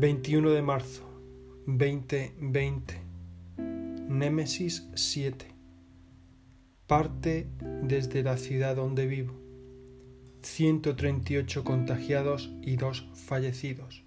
[0.00, 1.02] 21 de marzo
[1.66, 3.00] 2020
[3.56, 5.46] Némesis 7
[6.86, 7.48] Parte
[7.82, 9.34] desde la ciudad donde vivo.
[10.42, 14.04] 138 contagiados y 2 fallecidos.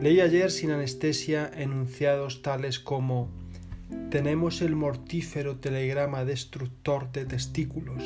[0.00, 3.30] Leí ayer sin anestesia enunciados tales como
[4.10, 8.04] tenemos el mortífero telegrama destructor de testículos,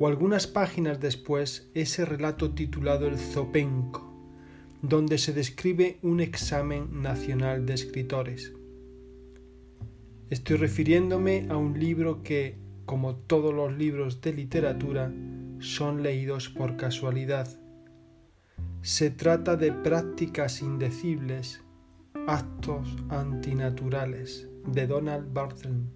[0.00, 4.11] o algunas páginas después ese relato titulado El Zopenco,
[4.82, 8.52] donde se describe un examen nacional de escritores.
[10.28, 15.12] Estoy refiriéndome a un libro que, como todos los libros de literatura,
[15.60, 17.48] son leídos por casualidad.
[18.80, 21.62] Se trata de prácticas indecibles,
[22.26, 25.86] actos antinaturales de Donald Barthelme,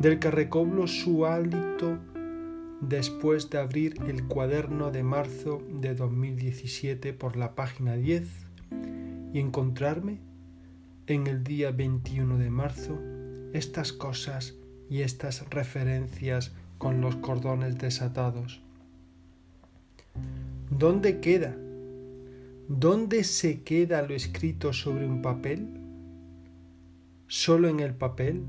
[0.00, 1.98] del que recobro su hálito
[2.80, 8.28] después de abrir el cuaderno de marzo de 2017 por la página 10
[9.32, 10.18] y encontrarme
[11.06, 12.98] en el día 21 de marzo
[13.52, 14.54] estas cosas
[14.88, 18.60] y estas referencias con los cordones desatados.
[20.70, 21.56] ¿Dónde queda?
[22.68, 25.68] ¿Dónde se queda lo escrito sobre un papel?
[27.26, 28.44] ¿Solo en el papel?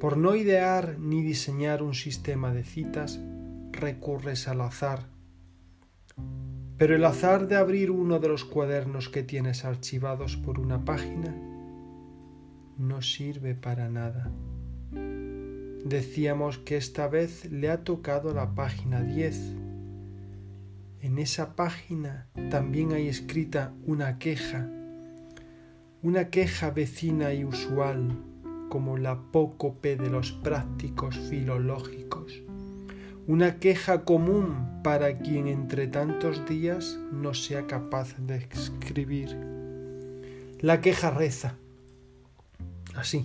[0.00, 3.20] Por no idear ni diseñar un sistema de citas,
[3.72, 5.06] recurres al azar.
[6.76, 11.34] Pero el azar de abrir uno de los cuadernos que tienes archivados por una página
[12.76, 14.30] no sirve para nada.
[15.84, 19.54] Decíamos que esta vez le ha tocado la página 10.
[21.00, 24.68] En esa página también hay escrita una queja,
[26.02, 28.33] una queja vecina y usual
[28.74, 32.42] como la apócope de los prácticos filológicos,
[33.28, 39.28] una queja común para quien entre tantos días no sea capaz de escribir.
[40.58, 41.54] La queja reza,
[42.96, 43.24] así,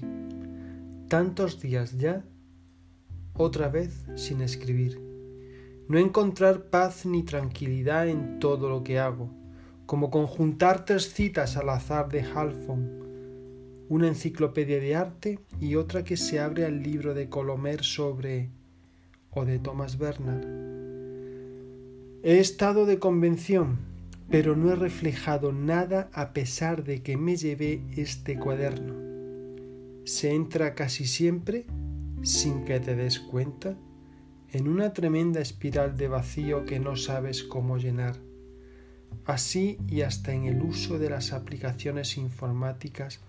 [1.07, 2.23] tantos días ya,
[3.33, 5.01] otra vez sin escribir.
[5.87, 9.31] No encontrar paz ni tranquilidad en todo lo que hago,
[9.87, 12.99] como conjuntar tres citas al azar de Halfon,
[13.89, 18.49] una enciclopedia de arte y otra que se abre al libro de Colomer sobre
[19.31, 20.45] o de Thomas Bernard.
[22.21, 23.79] He estado de convención,
[24.29, 28.93] pero no he reflejado nada a pesar de que me llevé este cuaderno.
[30.05, 31.65] Se entra casi siempre,
[32.21, 33.75] sin que te des cuenta,
[34.51, 38.17] en una tremenda espiral de vacío que no sabes cómo llenar.
[39.25, 43.21] Así y hasta en el uso de las aplicaciones informáticas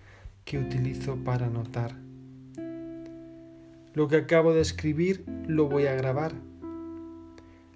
[0.51, 1.95] que utilizo para anotar.
[3.95, 6.33] Lo que acabo de escribir lo voy a grabar.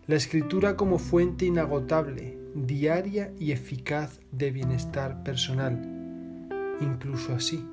[0.09, 5.81] La escritura como fuente inagotable, diaria y eficaz de bienestar personal,
[6.81, 7.65] incluso así,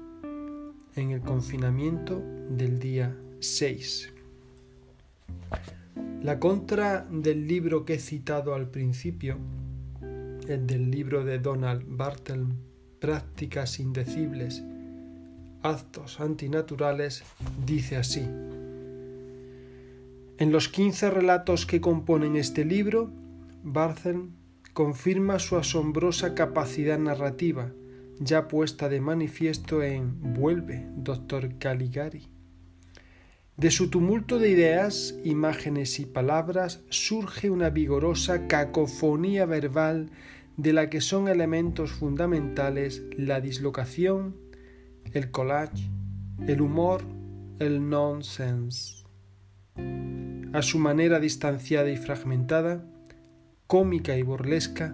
[0.95, 4.13] en el confinamiento del día 6.
[6.22, 9.40] La contra del libro que he citado al principio,
[10.47, 12.50] el del libro de Donald Bartel,
[13.00, 14.63] Prácticas Indecibles
[15.63, 17.23] actos antinaturales,
[17.66, 18.27] dice así.
[20.38, 23.11] En los quince relatos que componen este libro,
[23.63, 24.29] Barthelme
[24.73, 27.72] confirma su asombrosa capacidad narrativa,
[28.19, 32.28] ya puesta de manifiesto en Vuelve, doctor Caligari.
[33.57, 40.09] De su tumulto de ideas, imágenes y palabras surge una vigorosa cacofonía verbal
[40.57, 44.35] de la que son elementos fundamentales la dislocación,
[45.13, 45.89] el collage,
[46.47, 47.01] el humor,
[47.59, 49.03] el nonsense.
[50.53, 52.84] A su manera distanciada y fragmentada,
[53.67, 54.91] cómica y burlesca,